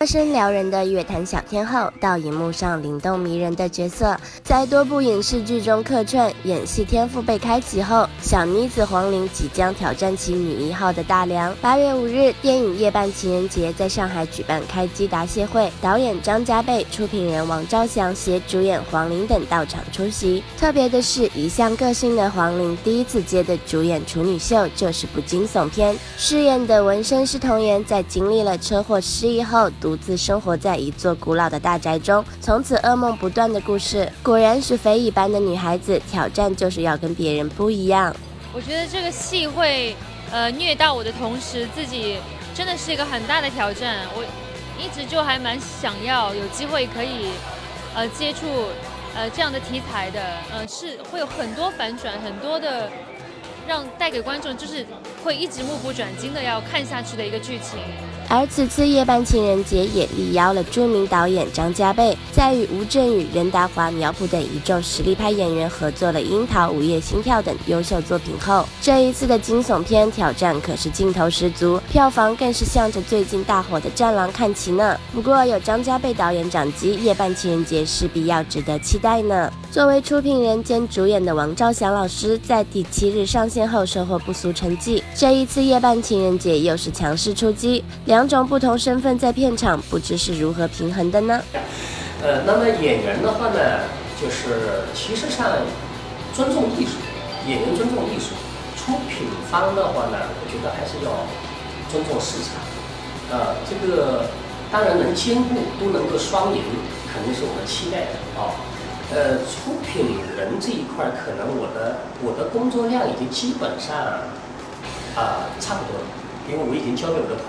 [0.00, 11.52] 歌声撩人的乐坛小天后，到荧幕上灵动迷人的角色，在多部影视剧中客串，演戏天赋被开启后，小妮子黄龄即将挑战起女一号的大梁。
[11.60, 20.44] 八月五日，电影《夜半情人节》在上海举办开机答谢会，导演张家贝、出品人王兆祥携主演黄龄等到场出席。
[20.56, 29.68] 特别的是，一向个性的黄龄第一次接的主演处女秀就是部惊悚片，饰演的纹身师童颜在经历了车祸失忆后。
[29.88, 35.98] 独自生活在一座古老的大宅中，从此噩梦不断的故事，果然是非一般的女孩子。
[36.10, 38.14] 挑战就是要跟别人不一样。
[38.52, 39.96] 我觉得这个戏会，
[40.30, 42.18] 呃，虐到我的同时，自己
[42.54, 44.00] 真的是一个很大的挑战。
[44.14, 44.22] 我
[44.78, 47.30] 一直就还蛮想要有机会可以，
[47.94, 48.40] 呃，接触，
[49.16, 50.20] 呃，这样的题材的，
[50.52, 52.90] 呃，是会有很多反转，很多的。
[53.68, 54.86] 让带给观众就是
[55.22, 57.78] 会一直目不转睛的要看下去的一个剧情。
[58.30, 74.98] 而此次夜半情人节也力邀了著名导演张家贝，在与吴镇宇、任达华、苗圃等一众实力派演员合作了《樱桃》《午夜心跳》等优秀作品后，这一次的惊悚片挑战可是劲头十足，票房更是向着最近大火的《战狼》看齐呢。
[75.14, 79.50] 不过有张家贝导演掌机，夜半情人节势必要值得期待呢。
[79.70, 83.57] 作为出品人兼主演的王兆祥老师，在第七日上线。
[83.58, 91.42] 先后收获不俗成绩，这一次夜半情人节又是强势出击，两种不同身份在片场，不知是如何平衡的呢？
[92.22, 93.58] 呃，那么演员的话呢，
[94.22, 95.44] 就是其实上
[96.32, 97.02] 尊重艺术，
[97.48, 98.30] 演员尊重艺术，
[98.76, 101.10] 出品方的话呢，我觉得还是要
[101.90, 102.62] 尊重市场。
[103.32, 104.26] 呃，这个
[104.70, 106.62] 当然能兼顾，都能够双赢，
[107.12, 108.54] 肯定是我们期待的啊。
[109.10, 113.96] 呃，出品人这一块，可能我的我的工作量已经基本上
[115.16, 116.06] 啊差不多了，
[116.50, 117.40] 因为我已经交给我的。